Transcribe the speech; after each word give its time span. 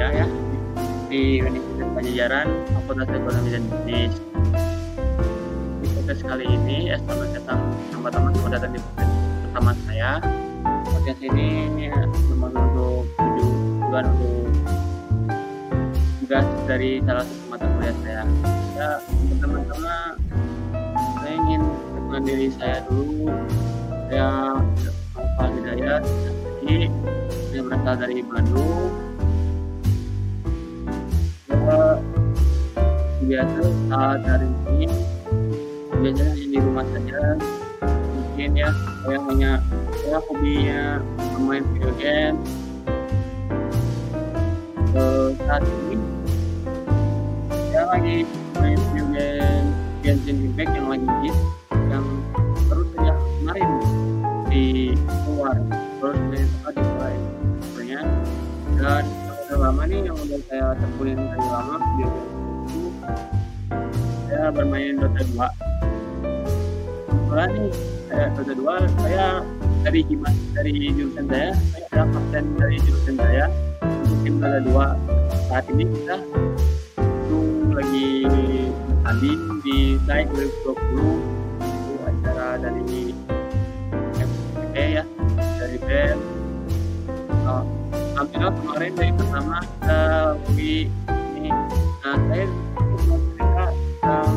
kuliah 0.00 0.24
ya 0.24 0.28
di 1.12 1.44
Universitas 1.44 1.92
Pajajaran 1.92 2.48
Fakultas 2.72 3.08
Ekonomi 3.12 3.48
dan 3.52 3.62
Bisnis. 3.68 4.12
Di 5.76 5.86
podcast 5.92 6.22
kali 6.24 6.44
ini, 6.48 6.88
ya, 6.88 6.96
selamat 7.04 7.28
datang 7.36 7.60
teman-teman 7.92 8.32
selamat 8.32 8.52
datang 8.56 8.72
di 8.72 8.80
podcast 8.80 9.12
pertama 9.44 9.70
saya. 9.84 10.10
Podcast 10.88 11.20
ini 11.20 11.48
ya, 11.84 12.00
memang 12.32 12.52
untuk 12.56 13.12
tujuan 13.12 14.04
untuk 14.16 14.48
tugas 16.24 16.46
dari 16.64 16.90
salah 17.04 17.24
satu 17.28 17.44
mata 17.52 17.66
kuliah 17.68 17.96
saya. 18.00 18.22
Ya, 18.80 18.90
teman-teman, 19.36 20.12
saya 21.20 21.34
ingin 21.44 21.62
mengenal 21.92 22.22
diri 22.24 22.48
saya 22.56 22.80
dulu. 22.88 23.28
Saya 24.08 24.28
Alfa 25.12 25.44
Hidayat, 25.60 26.02
jadi 26.64 26.88
saya 27.52 27.60
berasal 27.68 27.94
dari 28.00 28.24
Bandung. 28.24 29.09
Biasa 31.70 33.62
saat 33.86 34.20
hari 34.26 34.50
ini 34.74 34.90
biasanya 36.02 36.34
di 36.34 36.58
rumah 36.58 36.82
saja 36.90 37.38
mungkin 38.10 38.50
ya 38.58 38.70
saya 39.06 39.18
hanya 39.30 39.52
saya 40.02 40.18
hobinya 40.26 40.98
bermain 41.30 41.62
video 41.70 41.92
game. 41.94 42.36
Eh, 44.98 45.28
saat 45.46 45.62
ini 45.94 45.96
saya 47.70 47.84
lagi 47.94 48.26
main 48.58 48.80
video 48.90 49.06
game 49.14 49.66
Genshin 50.02 50.42
Impact 50.50 50.74
yang 50.74 50.90
lagi 50.90 51.06
hit 51.22 51.36
yang 51.86 52.06
terus 52.66 52.88
saja 52.98 53.12
kemarin 53.14 53.70
di 54.50 54.66
keluar 55.06 55.54
terus 56.02 56.18
main 56.34 56.46
tempat 56.50 56.72
di 56.74 56.82
mulai 56.82 57.14
sebenarnya 57.62 58.00
dan 58.74 59.04
lama 59.60 59.82
nih 59.84 60.00
yang 60.08 60.16
udah 60.16 60.40
saya 60.48 60.66
tekunin 60.80 61.20
dari 61.20 61.46
lama 61.52 61.76
game 62.00 62.16
itu 62.16 62.82
saya 64.26 64.46
bermain 64.48 64.94
Dota 64.96 65.20
2 65.20 65.36
kebetulan 67.04 67.48
nih 67.52 67.72
saya 68.08 68.24
Dota 68.32 68.52
2 68.56 69.00
saya 69.04 69.26
dari 69.84 70.00
himas 70.08 70.36
dari 70.56 70.72
jurusan 70.96 71.24
saya 71.28 71.50
saya 71.52 71.84
adalah 71.92 72.08
kapten 72.16 72.44
dari 72.56 72.76
jurusan 72.80 73.14
saya 73.20 73.44
untuk 74.08 74.18
tim 74.24 74.34
Dota 74.40 74.60
2 74.64 75.52
saat 75.52 75.64
ini 75.68 75.84
kita 75.84 76.16
itu 76.96 77.38
lagi 77.76 78.08
bertanding 79.10 79.60
di 79.66 79.78
SAI 80.06 80.24
2020 80.32 80.96
itu 81.60 81.92
acara 82.08 82.48
dari 82.62 83.12
FPP 84.16 84.74
ya 84.96 85.04
dari 85.58 85.78
uh, 85.82 86.29
Alhamdulillah 88.20 88.52
kemarin 88.52 88.92
dari 89.00 89.12
pertama 89.16 89.58
kita 89.64 90.00
di 90.52 90.92
ini 91.40 91.48
nah 92.04 92.16
saya 92.28 92.44
mau 93.08 93.16
cerita 93.16 93.64
tentang 93.72 94.36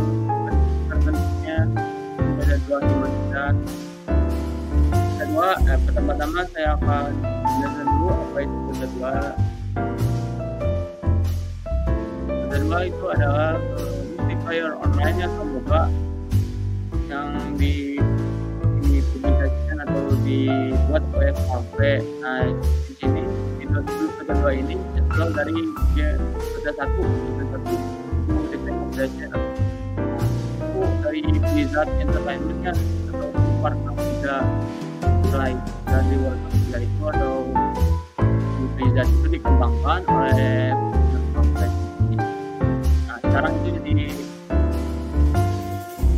terbentuknya 0.87 1.59
ada 2.15 2.55
dua 2.63 2.77
universitas 2.79 3.55
kedua 5.19 5.49
eh, 5.67 5.79
pertama-tama 5.83 6.39
saya 6.55 6.79
akan 6.79 7.11
jelaskan 7.43 7.87
dulu 7.91 8.07
apa 8.07 8.37
itu 8.39 8.71
kedua 8.71 9.13
kedua 12.55 12.77
itu 12.87 13.05
adalah 13.11 13.51
uh, 13.59 13.99
multiplayer 14.15 14.71
online 14.79 15.17
yang 15.19 15.33
terbuka 15.35 15.81
yang 17.11 17.27
di 17.59 17.99
dipublikasikan 18.87 19.77
atau 19.83 20.07
dibuat 20.23 21.03
oleh 21.11 21.35
HP. 21.35 21.99
Nah 22.23 22.47
di 23.83 23.91
di 23.91 24.05
Dota 24.07 24.23
kedua 24.27 24.51
ini 24.55 24.75
berasal 25.13 25.29
dari 25.35 25.57
Dota 26.33 26.71
satu 26.73 27.01
Dota 27.03 27.45
satu. 27.53 27.75
Of 28.73 28.91
Legends 28.95 29.35
itu 30.63 30.81
dari 31.03 31.21
Blizzard 31.51 31.89
Entertainmentnya 31.99 32.73
atau 33.11 33.29
Warcraft 33.59 33.99
tiga 33.99 34.37
selain 35.29 35.57
dari 35.85 36.15
Warcraft 36.21 36.57
tiga 36.65 36.77
itu 36.81 37.01
atau 37.09 37.35
di 38.29 38.65
Blizzard 38.77 39.09
itu 39.09 39.27
dikembangkan 39.33 40.01
oleh 40.07 40.77
Warcraft. 41.33 41.75
Nah 43.09 43.17
sekarang 43.25 43.53
itu 43.59 43.69
jadi 43.81 43.93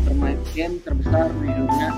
bermain 0.06 0.40
game 0.52 0.76
terbesar 0.84 1.32
di 1.40 1.50
dunia 1.52 1.90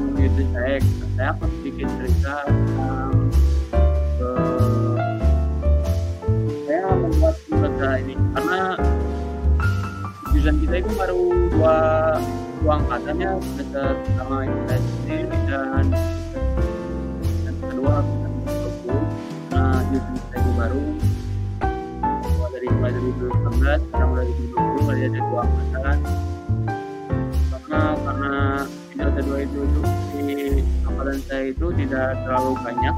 lagi 0.00 0.12
menuju 0.16 0.44
saya 0.56 0.76
saya 1.16 1.28
akan 1.36 1.48
sedikit 1.60 1.88
cerita 2.00 2.36
eh, 4.24 4.96
saya 6.64 6.80
membuat 6.96 7.36
data 7.52 7.88
ini 8.00 8.14
karena 8.32 8.60
jurusan 10.32 10.56
kita 10.64 10.74
itu 10.80 10.90
baru 10.96 11.22
dua 11.52 11.76
dua 12.64 12.72
angkatan 12.80 13.16
ya 13.20 13.32
semester 13.52 13.88
pertama 13.92 14.36
itu 14.48 14.58
saya 14.64 14.80
sendiri 14.80 15.38
dan 15.48 15.84
dan 17.44 17.54
kedua 17.60 17.92
angkatan 18.00 18.32
20 18.88 19.52
nah 19.52 19.78
jurusan 19.92 20.14
kita 20.16 20.34
itu 20.40 20.50
baru 20.56 20.84
dari 22.50 22.66
mulai 22.76 22.92
dari 22.92 23.10
2019 23.20 23.84
sekarang 23.88 24.10
dari 24.16 24.32
2020 24.48 24.80
mulai 24.80 25.04
ada 25.04 25.20
dua 25.28 25.40
angkatan 25.44 25.98
2 29.24 29.46
itu, 29.46 29.58
itu 29.64 29.80
di 30.16 30.34
angkatan 30.84 31.18
saya 31.28 31.42
itu 31.52 31.66
tidak 31.78 32.16
terlalu 32.24 32.52
banyak. 32.60 32.96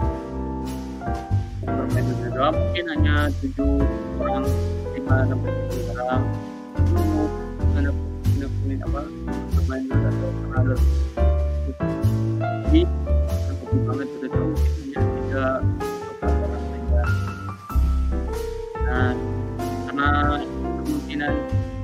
Dota 2.02 2.50
2 2.50 2.58
mungkin 2.58 2.84
hanya 2.96 3.16
tujuh 3.38 3.84
orang 4.18 4.44
lima 4.96 5.16
sampai 5.28 5.50
tujuh 5.54 5.82
orang 5.94 6.22
itu 6.88 7.22
punya 8.26 8.46
punya 8.48 8.76
apa 8.82 9.00
2 10.10 10.28
karena 10.42 10.56
ada 10.56 10.74
jadi 12.72 12.80
yang 12.82 13.56
penting 13.60 13.82
banget 13.86 14.08
2 14.08 14.42
mungkin 14.42 14.72
hanya 14.82 15.00
tiga 15.04 15.46
atau 15.62 16.28
orang 16.32 16.62
saja 16.66 17.02
nah 18.82 19.12
karena 19.86 20.08
kemungkinan 20.82 21.32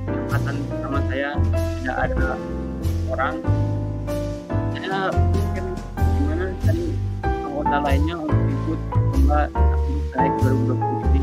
angkatan 0.09 0.55
sama 0.83 0.99
saya 1.07 1.29
tidak 1.79 1.97
ada 2.09 2.29
orang 3.09 3.35
anggota 7.69 7.85
lainnya 7.85 8.17
untuk 8.17 8.41
ikut 8.49 8.79
lomba 8.97 9.45
saya 10.09 10.29
2020 10.41 11.05
ini. 11.05 11.21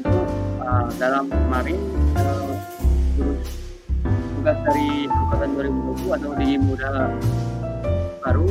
Itu 0.00 0.20
uh, 0.64 0.88
dalam 0.96 1.28
kemarin 1.28 1.76
uh, 2.16 2.56
terus 3.20 3.44
tugas 4.08 4.56
dari 4.64 5.12
angkatan 5.12 5.50
2020 5.60 6.16
atau 6.16 6.32
di 6.40 6.56
muda 6.56 7.12
baru. 8.24 8.48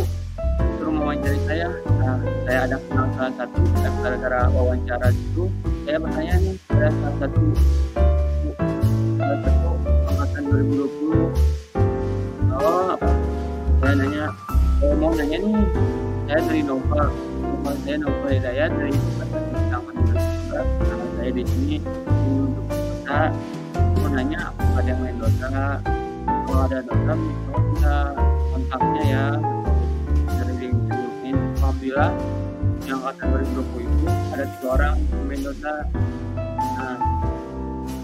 Suruh 0.78 0.94
mewawancari 0.94 1.42
saya. 1.50 1.74
Nah, 1.98 2.22
saya 2.46 2.70
ada 2.70 2.78
kenal 2.86 3.10
salah 3.18 3.34
satu 3.34 3.58
dan 3.82 3.94
gara-gara 4.06 4.46
wawancara 4.54 5.10
itu 5.10 5.50
saya 5.90 5.98
bertanya 5.98 6.38
nih 6.38 6.54
ada 6.70 6.94
salah 6.94 7.16
satu 7.18 7.46
angkatan 10.06 10.44
2020 10.54 12.54
oh 12.62 12.94
saya 13.82 13.94
nanya 13.98 14.30
oh, 14.84 14.96
mau 14.96 15.12
nanya 15.16 15.38
nih 15.44 15.56
saya 16.30 16.40
dari 16.46 16.62
Nova. 16.62 17.10
Nova 17.42 17.72
saya 17.84 17.96
Nova 18.00 18.28
Hidayat 18.30 18.72
dari 18.72 18.94
angkatan 18.94 19.42
2019 19.50 20.54
karena 20.54 21.06
saya 21.18 21.32
di 21.34 21.44
sini 21.44 21.76
untuk 22.30 22.66
Dota 22.70 23.22
mau 24.00 24.08
nanya 24.14 24.42
ada 24.78 24.88
yang 24.88 25.00
main 25.02 25.18
Dota 25.18 25.50
kalau 26.46 26.62
ada 26.70 26.80
Dota 26.86 27.14
bisa 27.74 27.96
kontaknya 28.54 29.04
ya. 29.04 29.26
Dari 30.38 30.54
link 30.62 30.78
ini. 31.26 31.32
Alhamdulillah 31.60 32.12
yang 32.88 33.00
angkatan 33.04 33.28
2020 33.54 33.86
itu 33.86 34.06
ada 34.34 34.46
tiga 34.48 34.68
orang 34.74 34.96
pemain 35.14 35.42
Dota 35.46 35.76
nah 36.80 36.96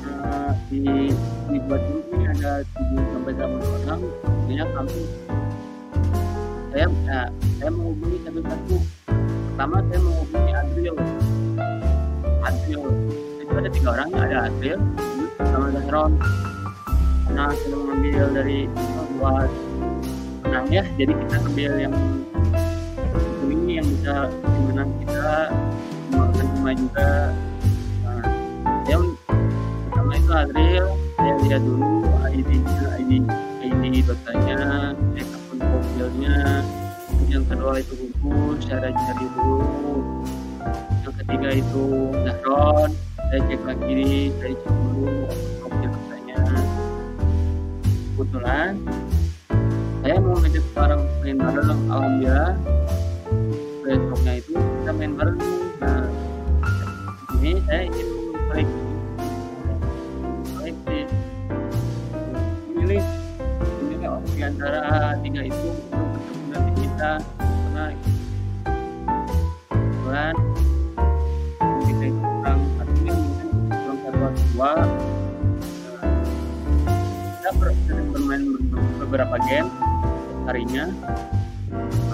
eh, 0.06 0.52
di 0.68 0.82
di 1.50 1.58
buat 1.66 1.82
grup 1.88 2.06
ini 2.18 2.26
ada 2.28 2.66
7 2.76 3.14
sampai 3.16 3.34
8 3.38 3.46
orang. 3.64 4.02
Artinya 4.26 4.66
kami 4.76 5.00
saya 6.76 6.92
ya, 7.08 7.22
saya 7.56 7.72
menghubungi 7.72 8.20
satu-satu 8.28 8.76
pertama 9.24 9.80
saya 9.88 10.00
menghubungi 10.04 10.52
Adriel 10.52 10.96
Adriel 12.44 12.84
itu 13.40 13.54
ada 13.56 13.70
tiga 13.72 13.88
orang 13.96 14.10
ada 14.12 14.38
Adriel 14.52 14.82
sama 15.40 15.72
Zahron 15.72 16.12
nah 17.32 17.48
saya 17.56 17.76
mengambil 17.80 18.28
dari 18.36 18.60
buat 19.16 19.48
menang 20.44 20.68
ya 20.68 20.84
jadi 21.00 21.16
kita 21.16 21.36
ambil 21.48 21.72
yang 21.80 21.96
ini 23.48 23.80
yang 23.80 23.88
bisa 23.88 24.28
menang 24.68 24.92
kita 25.00 25.56
memakan 26.12 26.46
cuma 26.60 26.72
juga. 26.76 27.12
Nah, 28.04 28.24
saya 28.84 28.98
pertama 29.80 30.12
itu 30.20 30.32
Adriel 30.36 30.88
saya 31.16 31.34
lihat 31.40 31.62
dulu 31.64 32.04
ID 32.36 32.52
ID 33.00 33.12
ID 33.64 33.82
di 33.96 34.02
Dotanya 34.04 34.92
cek 35.16 35.35
profilnya 35.76 36.64
yang 37.28 37.44
kedua 37.52 37.84
itu 37.84 38.08
Gugus 38.24 38.64
cara 38.64 38.96
cari 38.96 39.26
dulu. 39.36 39.60
Yang 41.04 41.14
ketiga 41.20 41.50
itu 41.52 41.84
Zahron 42.24 42.92
saya 43.20 43.40
cek 43.52 43.62
lagi 43.68 44.32
saya 44.40 44.54
cek 44.56 44.72
dulu 44.72 45.28
profil 45.60 45.90
Dotanya 45.92 46.40
kebetulan 48.16 48.72
saya 50.00 50.16
mau 50.24 50.38
ngajak 50.40 50.66
bareng 50.72 51.04
main 51.20 51.38
bareng 51.44 51.80
alhamdulillah. 51.92 52.54
Besoknya 53.84 54.34
itu 54.40 54.54
kita 54.56 54.92
main 54.96 55.12
bareng. 55.20 55.40
Nah 55.84 56.08
ini 57.44 57.52
saya 57.68 57.82
ingin 57.92 58.15
tiga 65.36 65.52
itu 65.52 65.68
untuk 65.92 66.40
nanti 66.48 66.72
kita 66.80 67.12
karena 67.20 67.86
kebetulan 69.68 70.36
kita 71.84 72.04
itu 72.08 72.22
kurang 72.24 72.60
satu 72.80 72.92
mungkin 73.04 73.48
kurang 73.68 73.98
satu 74.00 74.16
atau 74.16 74.32
dua 74.32 74.72
kita 77.36 77.50
ber- 77.60 77.84
bermain 78.16 78.44
beberapa 79.04 79.36
game 79.44 79.68
harinya. 80.48 80.88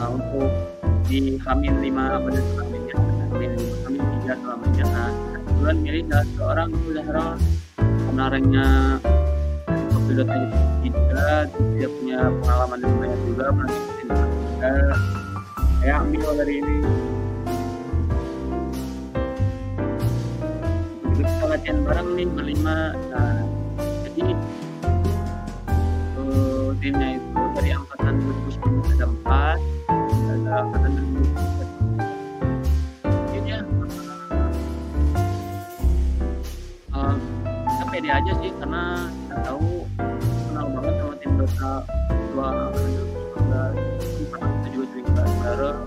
Nah, 0.02 0.10
untuk 0.18 0.50
di 1.06 1.38
Hamin 1.46 1.78
5 1.78 2.26
pada 2.26 2.40
selamanya 2.42 2.96
Hamin 3.30 3.52
5 3.54 3.86
Hamin 3.86 4.02
3 4.26 4.34
selamanya. 4.34 4.84
Nah 4.90 5.10
kebetulan 5.46 5.78
milih 5.78 6.04
salah 6.10 6.26
seorang 6.42 6.70
itu 6.74 6.90
karena 7.86 8.26
ranknya 8.34 8.68
pilotnya 10.10 10.71
juga 11.22 11.46
dia 11.78 11.86
punya 11.86 12.34
pengalaman 12.42 12.82
yang 12.82 12.98
banyak 12.98 13.22
juga 13.30 13.54
pernah 13.54 13.70
ngikutin 13.70 14.10
juga 14.10 14.74
ambil 16.02 16.34
dari 16.34 16.58
ini. 16.58 16.82
Kita 21.14 21.46
latihan 21.46 21.86
bareng 21.86 22.18
nih 22.18 22.26
berlima 22.26 22.98
nah 23.14 23.38
jadi 24.10 24.34
eh, 26.18 26.74
timnya 26.82 27.22
itu 27.22 27.38
dari 27.54 27.70
angkatan 27.70 28.18
2010 28.58 28.98
ada 28.98 29.06
4 29.06 29.62
ada 30.26 30.66
angkatan 30.66 30.98
2010 30.98 33.38
ini 33.38 33.54
ya 33.54 33.62
eh, 36.98 37.14
kita 37.70 37.86
pede 37.94 38.10
aja 38.10 38.34
sih 38.42 38.50
karena 38.58 39.06
kita 39.06 39.38
tahu 39.46 39.81
dua 42.42 42.74
angkatan 42.74 42.74
2019 42.74 43.14
karena 43.46 43.62
kita 44.34 44.74
juga 44.74 44.86
sering 44.90 45.06
bareng. 45.14 45.30
Bareng 45.46 45.78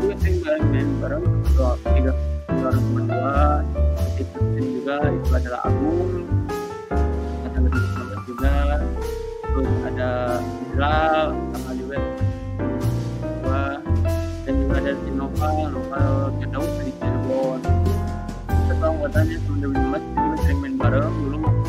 juga 0.00 0.14
sering 0.24 0.38
bareng 0.40 0.64
main 0.72 0.88
bareng 1.04 1.24
dua 1.52 1.70
tiga 1.84 2.12
bareng 2.48 2.84
teman 2.88 3.64
tim 4.16 4.28
tim 4.56 4.66
juga 4.80 4.96
itu 5.12 5.30
adalah 5.36 5.60
Agung 5.68 6.24
angkatan 7.44 7.60
2019 7.68 8.24
juga 8.24 8.54
terus 9.44 9.68
ada 9.84 10.10
Israel 10.64 11.26
sama 11.52 11.70
juga 11.76 11.96
dua 13.20 13.62
dan 14.48 14.54
juga 14.64 14.74
ada 14.80 14.92
si 14.96 15.10
kita 16.40 16.46
tahu 16.56 16.66
dari 16.80 16.92
Cirebon. 16.96 17.60
Kita 18.48 18.84
anggotanya 18.88 19.36
sama 19.44 19.56
2015 19.60 19.76
kita 19.92 20.20
juga 20.24 20.36
sering 20.40 20.58
main 20.64 20.74
bareng 20.80 21.12
dulu 21.20 21.59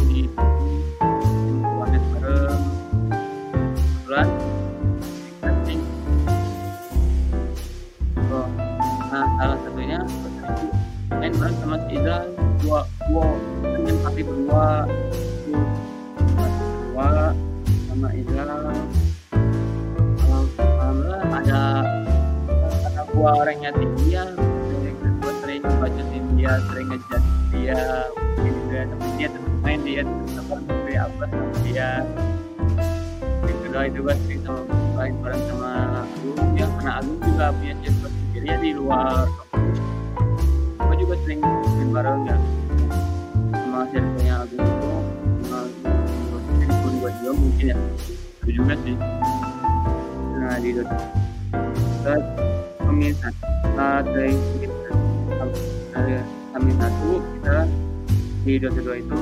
tapi 14.21 14.37
berdua 14.37 14.85
berdua 15.49 17.33
sama 17.89 18.13
Izal 18.13 18.53
alhamdulillah 18.53 21.41
ada 21.41 21.89
karena 22.85 23.01
gua 23.17 23.41
orangnya 23.41 23.73
tinggi 23.73 24.13
ya 24.13 24.29
gue 25.25 25.33
sering 25.41 25.65
bacotin 25.81 26.21
dia 26.37 26.53
sering 26.69 26.93
ngejat 26.93 27.23
dia. 27.49 28.05
Mungkin 28.37 28.53
juga 28.61 28.93
tapi 28.93 29.09
dia 29.17 29.27
tetap 29.33 29.57
main 29.65 29.81
dia 29.81 30.05
tetap 30.05 30.45
memberi 30.53 30.95
apa 31.01 31.23
sama 31.25 31.57
dia. 31.65 32.05
Yang 33.41 33.57
kedua 33.65 33.89
itu 33.89 34.05
gue 34.05 34.15
sering 34.29 34.45
sama 34.45 34.61
main 35.01 35.17
bareng 35.17 35.41
sama 35.49 36.05
Agung. 36.05 36.37
Ya 36.53 36.69
karena 36.77 37.01
Agung 37.01 37.17
juga 37.25 37.49
punya 37.57 37.73
circle 37.81 38.13
sendiri 38.13 38.53
ya 38.53 38.57
di 38.61 38.77
luar. 38.77 39.25
Gue 40.77 40.95
juga 41.01 41.17
sering 41.25 41.41
main 41.41 41.89
bareng 41.89 42.21
ya 42.29 42.37
sama 44.41 44.57
jadi 46.57 46.73
pun 46.81 46.93
gue 46.97 47.33
mungkin 47.37 47.65
ya 47.69 47.77
itu 48.41 48.49
juga 48.57 48.73
sih 48.81 48.95
nah 50.41 50.57
Dota 50.57 50.97
terus 52.01 52.25
pemirsa 52.81 53.29
saat 53.77 54.03
dari 54.09 54.33
dari 55.93 56.13
kami 56.57 56.71
satu 56.73 57.21
kita 57.21 57.57
di 58.41 58.53
Dota 58.57 58.81
2 58.81 59.03
itu 59.05 59.19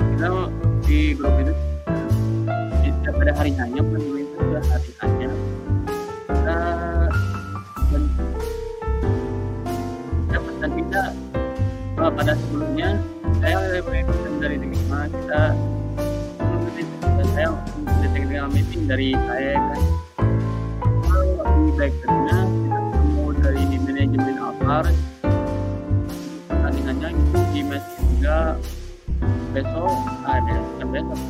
kita 0.00 0.26
di 0.88 0.98
grup 1.12 1.34
itu 1.44 1.52
kita 2.80 3.08
pada 3.12 3.32
hari 3.36 3.52
hanya 3.60 3.80
bukan 3.84 4.00
itu 4.16 4.36
sudah 4.40 4.64
hari 4.72 4.90
hanya 5.04 5.28
kita 6.24 6.58
dan 10.64 10.70
kita 10.72 11.02
uh, 12.00 12.08
pada 12.08 12.32
sebelumnya 12.32 12.96
saya 13.74 13.90
mengikuti 13.90 14.30
dari 14.38 14.56
Tegma 14.62 15.00
kita 15.10 15.42
saya 17.34 17.50
mengikuti 17.50 18.06
Tegma 18.06 18.46
meeting 18.54 18.82
dari 18.86 19.08
saya 19.26 19.58
kan. 19.58 19.82
Kalau 21.10 21.42
di 21.58 21.70
backgroundnya 21.74 22.38
kita 22.54 22.78
ketemu 22.78 23.24
dari 23.42 23.62
manajemen 23.82 24.36
Alphard. 24.38 24.94
Pertandingannya 26.46 27.08
di 27.50 27.60
match 27.66 27.88
juga 27.98 28.38
besok 29.50 29.98
ada 30.22 30.56
kan 30.78 30.88
besok. 30.94 31.20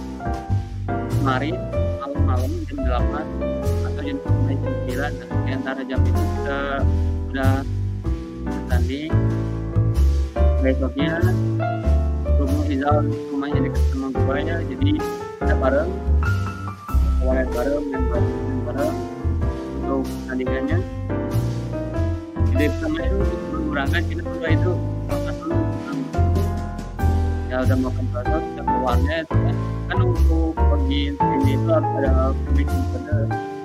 Kemarin 1.24 1.54
malam-malam 1.96 2.52
jam 2.68 2.78
8 2.84 3.88
atau 3.88 4.02
jam 4.04 4.18
9 4.20 4.52
jam 4.52 4.74
9 4.84 5.00
nah, 5.00 5.48
antara 5.48 5.80
jam 5.88 6.00
itu 6.04 6.20
kita 6.20 6.60
sudah 7.24 7.52
bertanding. 8.44 9.12
Besoknya 10.60 11.24
rumah 12.44 12.66
Izal 12.68 13.08
rumahnya 13.32 13.58
dekat 13.64 13.82
sama 13.88 14.08
gua 14.12 14.36
ya 14.36 14.56
jadi 14.68 14.90
kita 15.40 15.54
bareng 15.56 15.90
awalnya 17.24 17.46
bareng 17.56 17.84
dan 17.88 18.02
bareng 18.12 18.28
bareng 18.68 18.96
untuk 19.80 20.00
pertandingannya 20.04 20.78
jadi 22.52 22.64
pertama 22.76 22.98
itu 23.00 23.16
sebelum 23.24 23.64
berangkat 23.72 24.02
kita 24.12 24.22
berdua 24.28 24.48
itu 24.52 24.72
makan 25.08 25.34
dulu 25.40 25.56
ya 27.48 27.56
udah 27.64 27.78
makan 27.80 28.04
bakso 28.12 28.36
kita 28.44 28.62
keluarnya 28.62 29.14
itu 29.24 29.34
kan 29.34 29.56
kan 29.88 29.98
untuk 30.04 30.52
pergi 30.56 31.02
ini 31.16 31.50
itu 31.56 31.68
harus 31.72 31.90
ada 31.96 32.12
permission 32.44 32.82
pada 32.92 33.16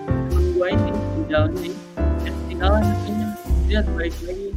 temen 0.07 0.45
gua 0.55 0.67
ini 0.71 0.91
jalan 1.27 1.51
ini 1.59 1.71
dia 2.23 2.31
ketinggalan 2.31 2.83
dia 3.67 3.79
balik 3.91 4.15
lagi 4.23 4.49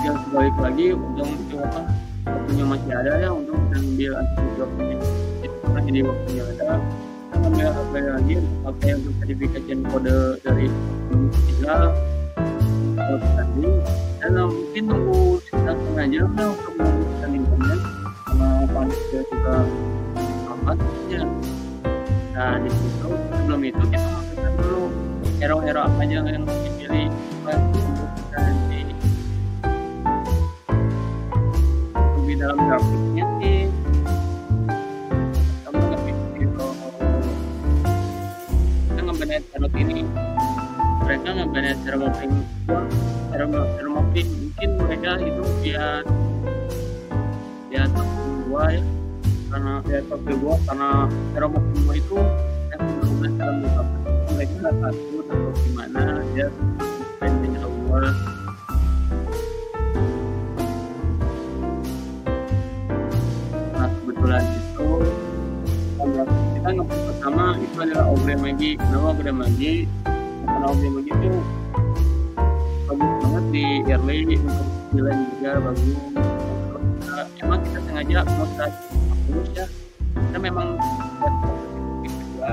dia 0.00 0.12
balik 0.28 0.56
lagi 0.60 0.86
itu 0.92 1.56
apa 1.56 2.09
waktunya 2.30 2.64
masih 2.66 2.92
ada 2.94 3.12
ya 3.18 3.30
untuk 3.34 3.54
kita 3.58 3.76
ambil 3.82 4.12
anti 4.18 4.42
waktunya 4.58 4.96
itu 5.42 5.56
pernah 5.62 5.82
jadi 5.82 6.00
waktunya 6.06 6.42
ada. 6.46 6.68
Kita 7.30 7.36
ngambil 7.40 7.68
HP 7.70 7.92
lagi 8.04 8.34
apa 8.66 8.82
yang 8.84 8.98
untuk 9.00 9.14
verifikasi 9.22 9.72
kode 9.90 10.18
dari 10.42 10.66
tiga 11.46 11.74
kalau 13.00 13.18
tanding 13.38 13.76
dan 14.20 14.32
mungkin 14.36 14.82
tunggu 14.84 15.18
sekitar 15.48 15.74
setengah 15.74 16.06
jam 16.12 16.30
lah 16.36 16.48
untuk 16.52 16.72
mau 16.76 16.90
pertandingannya 16.90 17.76
sama 18.28 18.48
panitia 18.70 19.20
juga. 19.30 19.56
Angkat 20.50 20.78
ya. 21.08 21.22
Nah 22.36 22.54
di 22.60 22.70
situ 22.70 23.08
sebelum 23.08 23.60
itu 23.64 23.82
kita 23.88 24.08
masukkan 24.10 24.52
dulu 24.60 24.82
hero-hero 25.40 25.80
apa 25.88 26.00
aja 26.04 26.20
yang 26.20 26.44
dipilih 26.44 26.99
dalam 32.50 32.66
grafiknya 32.66 33.24
sih. 33.38 33.70
Kamu 35.62 35.82
lebih 35.94 36.14
hero 36.34 36.66
kita 38.90 39.00
ngebenet 39.06 39.42
tarot 39.54 39.74
ini. 39.78 40.02
Mereka 41.06 41.30
hero, 43.30 43.46
hero 43.78 43.90
mapping 43.94 44.28
mungkin 44.34 44.70
mereka 44.82 45.10
itu 45.22 45.42
biar 45.62 46.02
biar 47.70 47.86
gua 48.50 48.64
ya. 48.74 48.82
Karena 49.54 49.72
ya 49.86 50.00
profil 50.10 50.36
gua 50.42 50.54
karena 50.66 50.90
semua 51.70 51.94
itu 51.94 52.18
yang 52.74 52.82
berhubungan 52.82 53.30
dalam 53.38 53.56
mereka 54.34 54.54
nggak 54.58 54.74
atau 55.22 55.50
gimana. 55.70 56.02
Dia 56.34 56.50
main 57.22 57.34
dengan 57.46 57.62
Allah 57.70 58.39
adalah 67.80 68.12
Obre 68.12 68.36
Magi 68.36 68.76
kenapa 68.76 69.16
Obre 69.16 69.32
Magi 69.32 69.88
karena 70.44 70.66
Obre 70.68 70.88
Magi 70.92 71.10
itu 71.16 71.40
bagus 72.84 73.12
banget 73.24 73.44
di 73.48 73.64
early 73.88 74.36
untuk 74.36 74.68
jalan 74.92 75.16
juga 75.32 75.50
bagus. 75.64 75.96
Nah, 77.00 77.26
emang 77.40 77.58
kita 77.64 77.78
sengaja 77.88 78.18
mau 78.36 78.46
terus 78.52 79.48
ya. 79.56 79.66
Kita 80.10 80.38
memang 80.42 80.68
kedua 82.04 82.52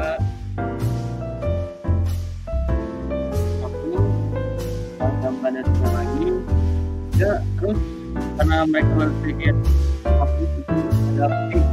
pada 5.43 5.61
lagi. 5.91 6.27
Ya 7.17 7.41
terus 7.59 7.79
karena 8.37 8.57
mereka 8.63 8.91
berpikir 8.95 9.53
aku 10.05 10.43
itu 10.45 10.77
adalah 11.13 11.31
tim 11.51 11.66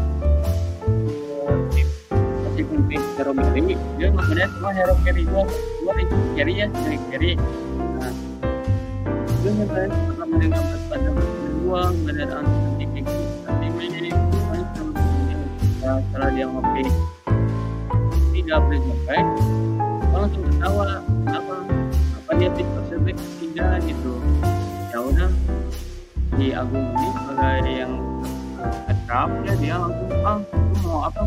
tim 2.88 3.02
hero 3.16 3.32
carry 3.36 3.60
dia 3.98 4.08
sebenarnya 4.10 4.48
cuma 4.58 4.70
hero 4.74 4.94
carry 5.06 5.22
gua. 5.28 5.42
Gua 5.82 5.92
itu 6.00 6.16
carry 6.34 6.52
ya 6.58 6.66
carry 6.72 6.98
carry 7.12 7.30
nah 8.00 8.12
mendengar 10.24 10.64
pada 10.88 11.10
gua 11.62 11.92
mendengar 11.92 12.42
anti 12.42 12.84
kayak 12.90 13.04
gitu 13.04 13.22
nanti 13.44 13.66
ini 14.00 14.10
setelah 15.84 16.28
dia 16.32 16.46
ngopi 16.48 16.88
tidak 18.44 18.60
beli 18.68 18.78
sampai. 18.84 19.20
Langsung 20.12 20.44
ketawa. 20.46 21.00
Apa 21.26 21.54
apa 22.20 22.30
dia 22.36 22.50
pikir 22.52 22.82
sebek 22.92 23.16
tidak 23.40 23.82
gitu? 23.88 24.12
Ya 24.92 24.98
udah 25.00 25.30
di 26.36 26.46
Agung 26.52 26.86
ini 26.92 27.08
sebagai 27.14 27.72
yang 27.72 27.92
akrab 28.84 29.30
ya 29.48 29.52
dia 29.58 29.74
langsung 29.80 30.10
ah 30.22 30.38
mau 30.84 31.08
apa? 31.08 31.22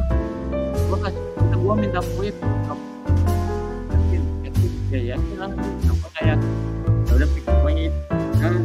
Gua 0.88 0.98
kasih 1.04 1.37
kita 1.68 1.76
gua 1.76 1.84
minta 1.84 2.00
kuit 2.16 2.36
yakin 3.92 4.24
yakin 4.40 4.72
ya 4.88 5.00
yakin 5.12 5.36
lah 5.36 5.52
kenapa 5.52 6.08
kayak 6.16 6.40
ya 7.04 7.12
udah 7.12 7.28
pikir 7.36 7.54
kuit 7.60 7.94
nah 8.40 8.56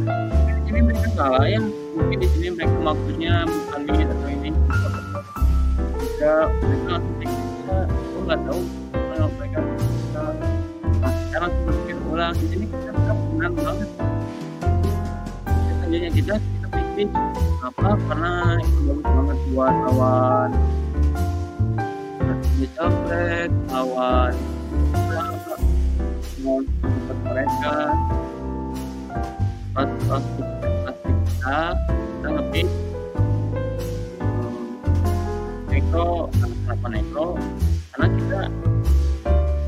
di 0.47 0.61
sini 0.63 0.79
mereka 0.87 1.07
salah 1.11 1.43
ya 1.43 1.59
mungkin 1.99 2.17
di 2.23 2.27
sini 2.31 2.47
mereka 2.55 2.77
maksudnya 2.79 3.33
bukan 3.43 3.81
ini 3.91 4.03
atau 4.07 4.27
ini. 4.31 4.49
Bisa 5.99 6.31
mereka 6.47 6.87
langsung 6.95 7.15
bisa 7.19 7.75
gua 7.91 8.21
nggak 8.23 8.39
tahu 8.47 8.61
kalau 8.95 9.27
mereka 9.35 9.59
bisa 9.67 10.23
nah 11.03 11.13
sekarang 11.27 11.51
berpikir 11.67 11.97
ulang 12.07 12.33
di 12.39 12.45
sini 12.55 12.65
kita 12.71 12.91
menang 13.35 13.53
banget. 13.59 13.89
Selanjutnya 15.43 16.09
kita 16.15 16.33
kita 16.39 16.67
pikir 16.71 17.07
apa? 17.67 17.89
Karena 18.07 18.31
itu 18.63 18.79
bagus 18.87 19.07
banget 19.11 19.37
buat 19.51 19.75
lawan 19.91 20.51
di 22.53 22.69
Celtic 22.77 23.49
lawan 23.73 24.33
untuk 26.45 27.17
mereka 27.25 27.77
pas 29.73 29.89
pas 30.05 30.25
kita 31.01 31.57
kita 31.81 32.27
ngepick 32.29 32.69
Neko 35.73 36.29
kenapa 36.29 36.87
Neko 36.93 37.25
karena 37.89 38.07
kita 38.21 38.41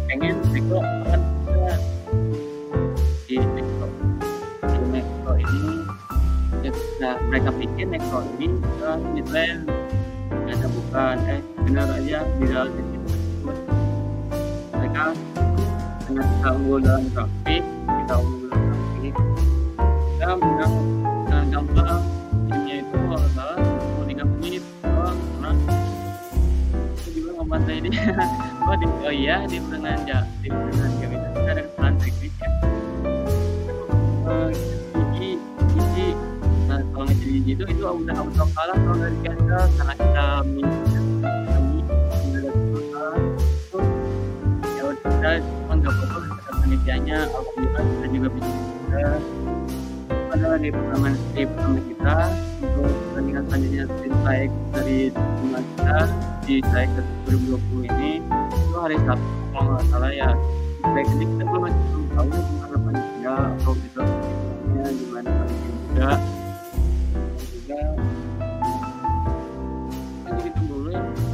pengen 0.06 0.36
Neko 0.54 0.78
akan 0.78 1.22
bisa 1.26 1.74
di 3.26 3.38
Neko 3.42 3.88
di 4.62 4.78
Neko 4.94 5.32
ini 5.42 5.76
nah 7.02 7.18
mereka 7.34 7.50
pikir 7.50 7.86
Neko 7.90 8.18
ini 8.38 8.54
ke 8.78 8.90
Midland 9.10 9.85
bukan 10.96 11.20
eh 11.28 11.44
benar 11.68 11.92
aja 11.92 12.20
di 12.40 12.46
dalam 12.48 12.72
tersebut 12.72 13.58
mereka 14.72 15.06
dengan 16.08 16.24
kita 16.24 16.50
unggul 16.56 16.80
dalam 16.80 17.04
grafik 17.12 17.64
kita 17.84 18.14
unggul 18.16 18.48
dalam 18.48 18.64
grafik 18.64 19.14
kita 19.92 20.30
menang 20.40 20.74
dengan 21.28 21.46
gampang 21.52 22.00
timnya 22.48 22.76
itu 22.80 22.96
kalau 23.12 23.28
salah 23.36 23.60
23 24.08 24.40
menit. 24.40 24.64
Doang 24.88 25.20
karena 25.20 25.52
itu 26.96 27.10
juga 27.12 27.32
membantai 27.44 27.78
dia 27.84 28.16
oh, 28.72 28.76
di, 28.80 28.86
oh 28.88 29.12
iya 29.12 29.36
di 29.52 29.58
dengan 29.60 30.00
ya 30.08 30.20
di 30.40 30.48
game 30.48 31.12
itu 31.12 31.28
kita 31.28 31.50
ada 31.52 31.62
kesalahan 31.68 31.96
teknik 32.00 32.34
ya. 32.40 32.50
Gigi 34.96 35.32
gigi 35.76 36.08
nah 36.72 36.80
kalau 36.96 37.12
gigi 37.20 37.52
itu 37.52 37.64
itu 37.68 37.84
udah 37.84 38.16
auto 38.16 38.48
kalah 38.56 38.80
kalau 38.80 38.96
dari 38.96 39.18
ganda 39.20 39.60
karena 39.76 39.96
kan 47.76 47.84
kita 47.84 48.08
juga 48.08 48.28
bisa 48.32 48.52
pada 50.32 50.56
di 50.60 50.70
pertama 50.72 51.08
di 51.36 51.44
pertama 51.44 51.80
kita 51.84 52.16
untuk 52.64 52.96
pertandingan 53.12 53.44
selanjutnya 53.52 53.84
sprint 53.92 54.18
like 54.24 54.54
dari 54.72 55.00
timnas 55.12 55.66
kita 55.76 56.00
di 56.48 56.56
like 56.72 56.94
2020 57.28 57.92
ini 57.92 58.12
itu 58.24 58.78
hari 58.80 58.98
Sabtu 59.04 59.32
kalau 59.52 59.70
nggak 59.76 59.86
salah 59.92 60.12
ya. 60.12 60.30
Baik 60.86 61.08
ini 61.18 61.26
kita 61.26 61.44
belum 61.50 61.62
masih 61.66 61.82
belum 61.90 62.06
tahu 62.14 62.28
gimana 62.30 62.78
panitia 62.78 63.36
atau 63.58 63.74
kita 63.74 64.02
ya 64.76 64.86
gimana 64.94 65.30
panitia 65.34 65.70
juga. 65.74 66.10
Juga 67.36 67.80
lanjutin 70.28 70.64
dulu 70.70 70.90
ya. 70.94 71.25